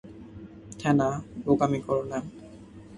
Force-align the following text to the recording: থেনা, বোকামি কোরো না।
থেনা, 0.79 1.09
বোকামি 1.43 1.79
কোরো 1.85 2.03
না। 2.03 2.19